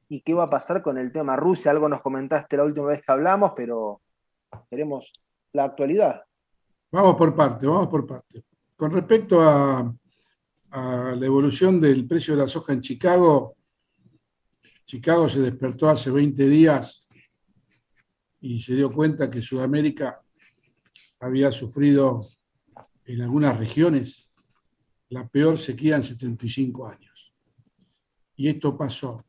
[0.09, 1.72] ¿Y qué va a pasar con el tema Rusia?
[1.72, 4.02] Algo nos comentaste la última vez que hablamos, pero
[4.70, 5.14] queremos
[5.53, 6.23] la actualidad.
[6.92, 8.44] Vamos por parte, vamos por parte.
[8.75, 9.94] Con respecto a,
[10.72, 13.58] a la evolución del precio de la soja en Chicago,
[14.86, 17.08] Chicago se despertó hace 20 días
[18.39, 20.22] y se dio cuenta que Sudamérica
[21.19, 22.28] había sufrido
[23.05, 24.30] en algunas regiones
[25.09, 27.33] la peor sequía en 75 años.
[28.38, 29.25] Y esto pasó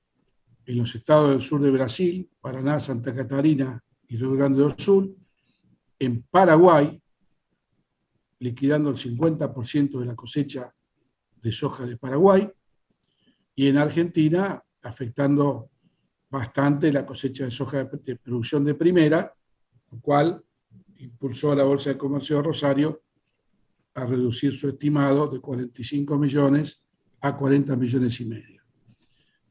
[0.64, 5.16] en los estados del sur de Brasil, Paraná, Santa Catarina y Río Grande do Sul,
[5.98, 7.00] en Paraguay,
[8.38, 10.72] liquidando el 50% de la cosecha
[11.42, 12.48] de soja de Paraguay
[13.54, 15.70] y en Argentina afectando
[16.30, 19.34] bastante la cosecha de soja de producción de primera,
[19.90, 20.42] lo cual
[20.98, 23.02] impulsó a la Bolsa de Comercio de Rosario
[23.94, 26.82] a reducir su estimado de 45 millones
[27.20, 28.62] a 40 millones y medio.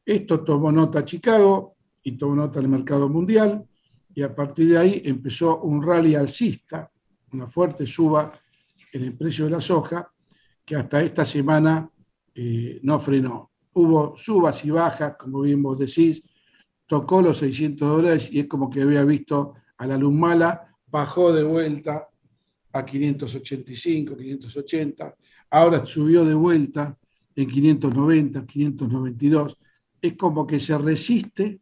[0.04, 3.64] Esto tomó nota Chicago y tomó nota el mercado mundial
[4.14, 6.92] y a partir de ahí empezó un rally alcista,
[7.32, 8.34] una fuerte suba
[8.92, 10.12] en el precio de la soja
[10.72, 11.92] que hasta esta semana
[12.34, 13.52] eh, no frenó.
[13.74, 16.24] Hubo subas y bajas, como bien vos decís,
[16.88, 21.34] tocó los 600 dólares y es como que había visto a la luz mala, bajó
[21.34, 22.08] de vuelta
[22.72, 25.14] a 585, 580,
[25.50, 26.98] ahora subió de vuelta
[27.36, 29.58] en 590, 592.
[30.02, 31.60] Es como que se resiste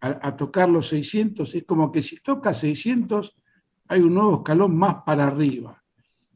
[0.00, 3.36] a, a, tocar los 600, es como que si toca 600
[3.86, 5.80] hay un nuevo escalón más para arriba.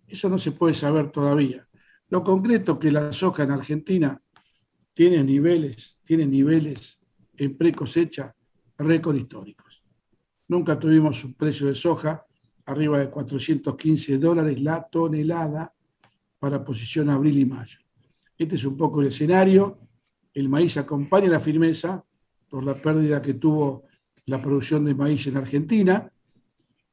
[0.07, 1.67] Eso no se puede saber todavía.
[2.09, 4.21] Lo concreto que la soja en Argentina
[4.95, 6.99] tiene niveles, tiene niveles
[7.37, 8.35] en pre cosecha
[8.79, 9.83] récord históricos.
[10.49, 12.25] Nunca tuvimos un precio de soja
[12.67, 15.73] arriba de 415 dólares la tonelada
[16.39, 17.79] para posición abril y mayo.
[18.39, 19.79] Este es un poco el escenario.
[20.33, 22.05] El maíz acompaña la firmeza
[22.49, 23.85] por la pérdida que tuvo
[24.27, 26.13] la producción de maíz en Argentina.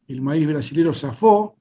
[0.07, 1.57] El maíz brasilero zafó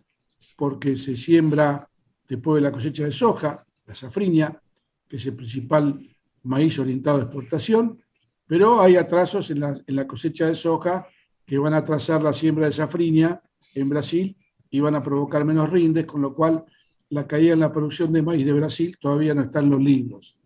[0.56, 1.88] porque se siembra
[2.32, 4.58] después de la cosecha de soja, la safriña,
[5.06, 6.00] que es el principal
[6.44, 8.02] maíz orientado a exportación,
[8.46, 11.06] pero hay atrasos en la, cosecha de soja
[11.44, 13.42] que van a atrasar la siembra de safriña
[13.74, 14.34] en Brasil
[14.70, 16.64] y van a provocar menos rindes, con lo cual
[17.10, 20.38] la caída en la producción de maíz de Brasil todavía no está en los libros.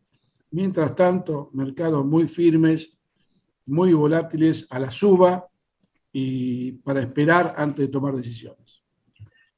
[0.50, 2.98] Mientras tanto, mercados muy firmes,
[3.66, 5.46] muy volátiles a la suba
[6.12, 8.85] y para esperar antes de tomar decisiones.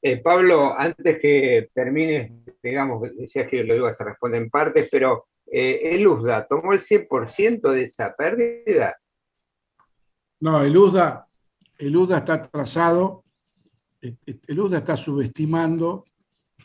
[0.09, 2.33] Eh, Pablo, antes que termines,
[2.63, 6.81] digamos, decías que lo ibas a responder en partes, pero eh, el USDA tomó el
[6.81, 8.97] 100% de esa pérdida.
[10.41, 11.29] No, el USDA,
[11.77, 13.23] el USDA está atrasado,
[14.01, 16.07] eh, el USDA está subestimando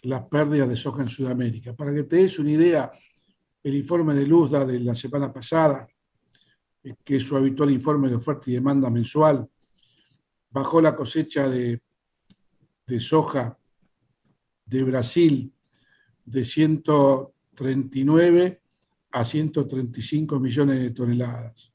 [0.03, 1.73] las pérdidas de soja en Sudamérica.
[1.73, 2.93] Para que te des una idea,
[3.61, 5.85] el informe del USDA de la semana pasada,
[7.03, 9.45] que es su habitual informe de oferta y demanda mensual,
[10.49, 11.81] bajó la cosecha de
[12.93, 13.57] de soja
[14.67, 15.51] de Brasil
[16.23, 18.61] de 139
[19.11, 21.73] a 135 millones de toneladas.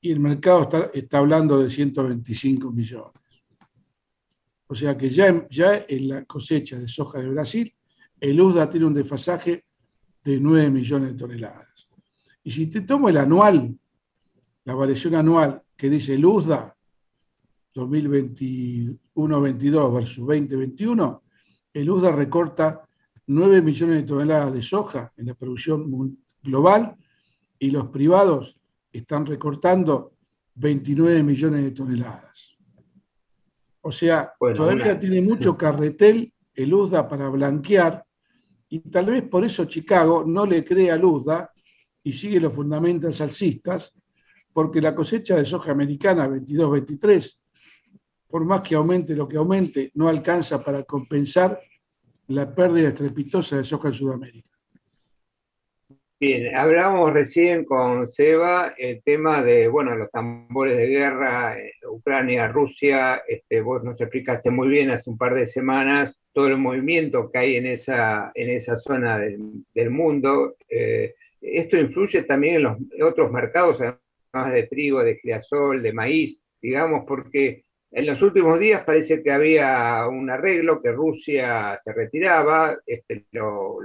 [0.00, 3.44] Y el mercado está, está hablando de 125 millones.
[4.66, 7.72] O sea que ya, ya en la cosecha de soja de Brasil,
[8.20, 9.66] el USDA tiene un desfasaje
[10.24, 11.88] de 9 millones de toneladas.
[12.42, 13.78] Y si te tomo el anual,
[14.64, 16.76] la variación anual que dice el USDA,
[19.18, 21.22] 2021-22 versus 2021,
[21.74, 22.88] el USDA recorta
[23.26, 26.96] 9 millones de toneladas de soja en la producción global
[27.58, 28.58] y los privados
[28.92, 30.12] están recortando
[30.54, 32.56] 29 millones de toneladas.
[33.80, 38.04] O sea, todavía tiene mucho carretel el USDA para blanquear
[38.68, 41.52] y tal vez por eso Chicago no le cree al USDA
[42.02, 43.94] y sigue los fundamentos alcistas,
[44.52, 47.38] porque la cosecha de soja americana 22-23,
[48.28, 51.60] por más que aumente lo que aumente, no alcanza para compensar
[52.28, 54.48] la pérdida estrepitosa de soja en Sudamérica.
[56.20, 62.48] Bien, hablamos recién con Seba el tema de, bueno, los tambores de guerra, eh, Ucrania,
[62.48, 67.30] Rusia, este, vos nos explicaste muy bien hace un par de semanas todo el movimiento
[67.30, 70.56] que hay en esa, en esa zona del, mundo.
[70.68, 76.42] Eh, esto influye también en los otros mercados, además de trigo, de girasol, de maíz,
[76.60, 82.78] digamos, porque en los últimos días parece que había un arreglo, que Rusia se retiraba,
[82.86, 83.78] este, lo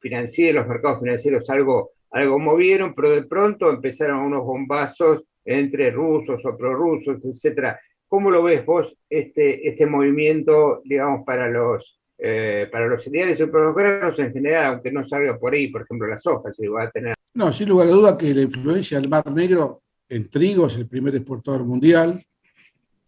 [0.00, 6.56] los mercados financieros algo, algo movieron, pero de pronto empezaron unos bombazos entre rusos o
[6.56, 7.78] prorrusos, etcétera.
[8.06, 13.46] ¿Cómo lo ves vos este, este movimiento, digamos, para los, eh, para los cereales y
[13.46, 16.66] para los granos en general, aunque no salga por ahí, por ejemplo, las hojas, si
[16.66, 17.14] va a tener?
[17.34, 20.88] No, sin lugar a duda que la influencia del Mar Negro en trigo es el
[20.88, 22.24] primer exportador mundial,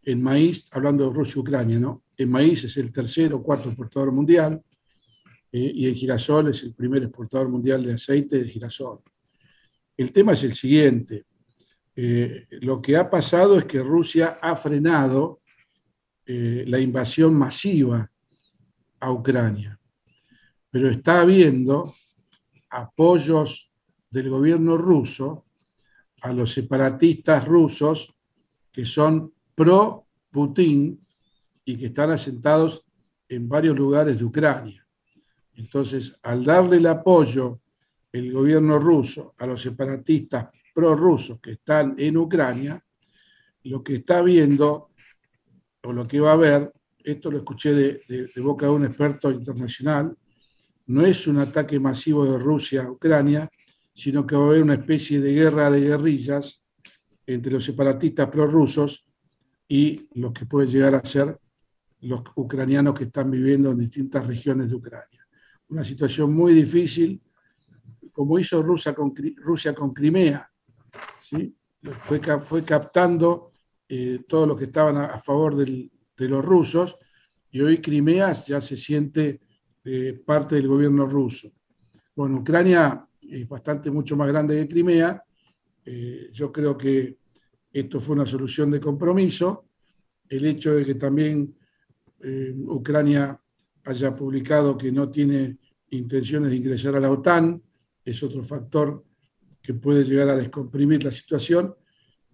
[0.03, 2.05] en maíz, hablando de Rusia y Ucrania, ¿no?
[2.17, 4.63] En maíz es el tercer o cuarto exportador mundial,
[5.53, 9.01] eh, y el girasol es el primer exportador mundial de aceite de girasol.
[9.97, 11.27] El tema es el siguiente.
[11.95, 15.41] Eh, lo que ha pasado es que Rusia ha frenado
[16.25, 18.11] eh, la invasión masiva
[19.01, 19.79] a Ucrania,
[20.71, 21.95] pero está habiendo
[22.71, 23.73] apoyos
[24.09, 25.47] del gobierno ruso
[26.23, 28.15] a los separatistas rusos
[28.71, 30.99] que son pro-Putin
[31.67, 32.83] y que están asentados
[33.29, 34.87] en varios lugares de Ucrania.
[35.53, 37.61] Entonces, al darle el apoyo
[38.11, 42.83] el gobierno ruso a los separatistas prorrusos que están en Ucrania,
[43.65, 44.93] lo que está viendo
[45.83, 46.73] o lo que va a ver,
[47.05, 50.17] esto lo escuché de, boca de un experto internacional,
[50.87, 53.51] no es un ataque masivo de Rusia a Ucrania,
[53.93, 56.63] sino que va a haber una especie de guerra de guerrillas
[57.27, 59.05] entre los separatistas prorrusos
[59.71, 61.39] y los que pueden llegar a ser
[62.01, 65.21] los ucranianos que están viviendo en distintas regiones de Ucrania
[65.71, 67.21] una situación muy difícil,
[68.13, 70.51] como hizo Rusia con, Rusia con Crimea.
[71.23, 71.57] ¿sí?
[71.83, 73.53] Fue, fue captando
[73.89, 75.89] eh, todo lo que estaban a, favor de
[76.29, 76.97] los rusos
[77.51, 79.41] y hoy Crimea ya se siente
[79.85, 81.51] eh, parte del gobierno ruso.
[82.15, 85.23] Bueno, Ucrania es bastante mucho más grande que Crimea.
[85.85, 87.17] Eh, yo creo que
[87.73, 89.67] esto fue una solución de compromiso.
[90.29, 91.55] El hecho de que también
[92.67, 93.41] Ucrania
[93.85, 95.59] haya publicado que no tiene
[95.91, 97.61] intenciones de ingresar a la OTAN,
[98.05, 99.05] es otro factor
[99.63, 101.75] que puede llegar a descomprimir la situación,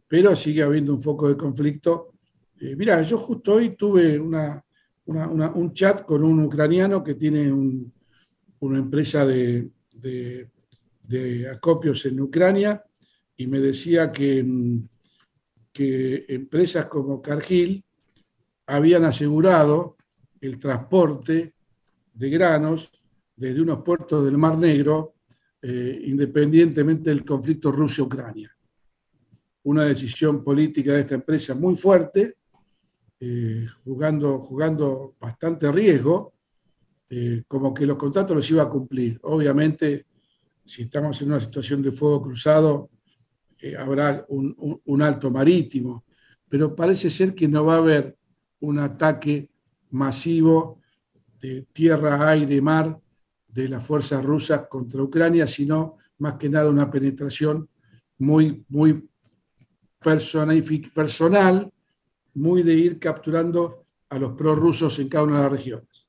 [0.07, 2.15] pero sigue habiendo un foco de conflicto.
[2.61, 4.65] Eh, mira, yo justo hoy tuve una,
[5.07, 12.83] un chat con un ucraniano que tiene una empresa de, de, acopios en Ucrania
[13.37, 14.45] y me decía que,
[15.77, 17.85] que empresas como Cargill
[18.67, 19.99] habían asegurado
[20.41, 21.53] el transporte
[22.15, 22.91] de granos
[23.37, 25.17] desde unos puertos del Mar Negro,
[25.61, 28.57] eh, independientemente del conflicto Rusia-Ucrania.
[29.65, 32.37] Una decisión política de esta empresa muy fuerte,
[33.21, 36.33] eh, jugando, jugando bastante riesgo,
[37.11, 39.19] eh, como que los contratos los iba a cumplir.
[39.25, 40.07] Obviamente,
[40.65, 42.89] si estamos en una situación de fuego cruzado,
[43.79, 46.05] habrá un, un alto marítimo,
[46.49, 48.17] pero parece ser que no va a haber
[48.61, 49.49] un ataque
[49.91, 50.81] masivo
[51.41, 52.99] de tierra, aire, mar
[53.49, 57.69] de las fuerzas rusas contra Ucrania, sino más que nada una penetración
[58.19, 59.09] muy, muy
[60.03, 61.73] personal,
[62.35, 66.07] muy de ir capturando a los prorrusos en cada una de las regiones.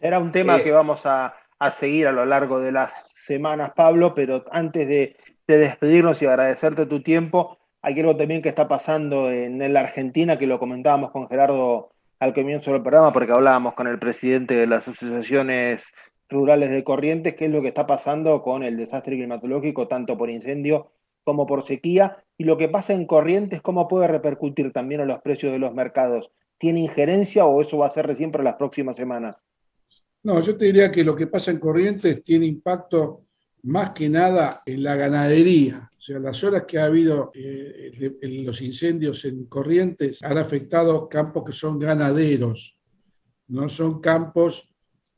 [0.00, 1.34] Era un tema eh, que vamos a,
[1.72, 5.16] seguir a lo largo de las semanas, Pablo, pero antes de,
[5.56, 10.46] despedirnos y agradecerte tu tiempo, hay algo también que está pasando en, la Argentina, que
[10.46, 14.88] lo comentábamos con Gerardo al comienzo del programa, porque hablábamos con el presidente de las
[14.88, 15.84] asociaciones
[16.28, 20.28] rurales de Corrientes, qué es lo que está pasando con el desastre climatológico, tanto por
[20.28, 20.90] incendio
[21.24, 25.20] como por sequía, y lo que pasa en Corrientes, cómo puede repercutir también en los
[25.20, 26.30] precios de los mercados.
[26.58, 29.40] ¿Tiene injerencia o eso va a ser recién para las próximas semanas?
[30.22, 33.27] No, yo te diría que lo que pasa en Corrientes tiene impacto
[33.62, 35.90] más que nada en la ganadería.
[35.96, 41.44] O sea, las horas que ha habido eh, los incendios en Corrientes han afectado campos
[41.44, 42.78] que son ganaderos,
[43.48, 44.68] no son campos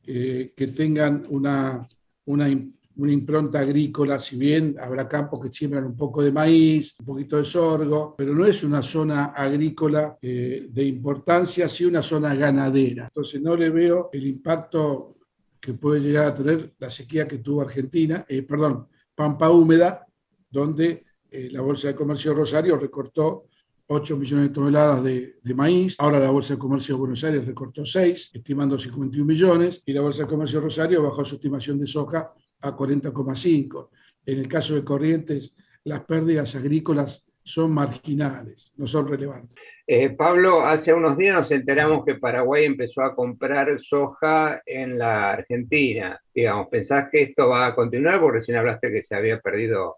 [0.06, 1.86] eh, que tengan una,
[2.24, 7.36] una, impronta agrícola, si bien habrá campos que siembran un poco de maíz, un poquito
[7.36, 13.04] de sorgo, pero no es una zona agrícola eh, de importancia, sí una zona ganadera.
[13.04, 15.19] Entonces no le veo el impacto
[15.60, 20.06] que puede llegar a tener la sequía que tuvo Argentina, eh, perdón, Pampa Húmeda,
[20.48, 23.46] donde eh, la Bolsa de Comercio Rosario recortó
[23.86, 25.96] 8 millones de toneladas de, de, maíz.
[25.98, 30.00] Ahora la Bolsa de Comercio de Buenos Aires recortó 6, estimando 51 millones, y la
[30.00, 33.88] Bolsa de Comercio de Rosario bajó su estimación de soja a 40,5.
[34.26, 39.56] En el caso de Corrientes, las pérdidas agrícolas son marginales, no son relevantes.
[39.86, 45.32] Eh, Pablo, hace unos días nos enteramos que Paraguay empezó a comprar soja en la
[45.32, 46.20] Argentina.
[46.32, 48.20] Digamos, ¿pensás que esto va a continuar?
[48.20, 49.96] Porque recién hablaste que se había perdido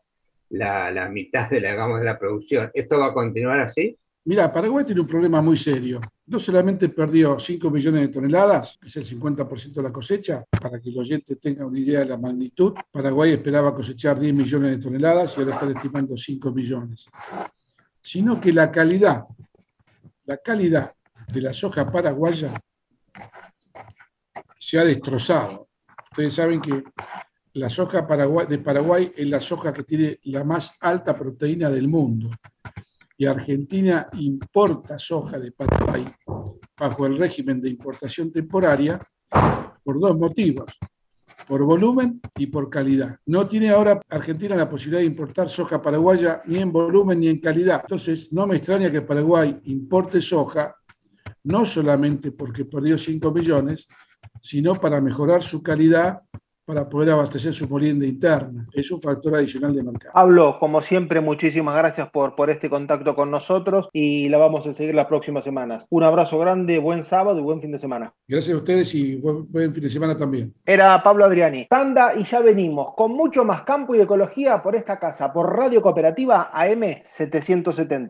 [0.48, 2.70] la, la mitad de la, digamos, de la producción.
[2.72, 3.98] ¿Esto va a continuar así?
[4.24, 6.00] Mira, Paraguay tiene un problema muy serio.
[6.26, 10.80] No solamente perdió 5 millones de toneladas, que es el 50% de la cosecha, para
[10.80, 14.78] que el oyente tenga una idea de la magnitud, Paraguay esperaba cosechar 10 millones de
[14.78, 17.06] toneladas y ahora están estimando 5 millones.
[18.00, 19.24] Sino que la calidad,
[20.26, 20.94] la calidad
[21.26, 22.54] de la soja paraguaya
[24.56, 25.68] se ha destrozado.
[26.12, 26.84] Ustedes saben que
[27.54, 28.06] la soja
[28.48, 32.30] de Paraguay es la soja que tiene la más alta proteína del mundo
[33.22, 36.04] y Argentina importa soja de Paraguay
[36.76, 39.00] bajo el régimen de importación temporaria
[39.84, 40.76] por dos motivos,
[41.46, 43.16] por volumen y por calidad.
[43.26, 47.38] No tiene ahora Argentina la posibilidad de importar soja paraguaya ni en volumen ni en
[47.38, 47.82] calidad.
[47.82, 50.74] Entonces, no me extraña que Paraguay importe soja,
[51.44, 53.86] no solamente porque perdió 5 millones,
[54.40, 56.22] sino para mejorar su calidad
[56.64, 58.66] para poder abastecer su molienda interna.
[58.72, 60.12] Es un factor adicional de mercado.
[60.14, 64.72] Pablo, como siempre, muchísimas gracias por, por este contacto con nosotros y la vamos a
[64.72, 65.86] seguir las próximas semanas.
[65.90, 68.14] Un abrazo grande, buen sábado y buen fin de semana.
[68.28, 70.54] Gracias a ustedes y buen, buen fin de semana también.
[70.64, 71.66] Era Pablo Adriani.
[71.68, 75.82] Tanda y ya venimos con mucho más campo y ecología por esta casa, por Radio
[75.82, 78.02] Cooperativa AM 770.